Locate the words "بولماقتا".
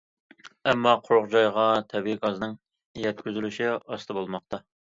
4.21-4.65